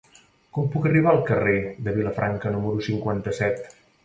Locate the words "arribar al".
0.89-1.21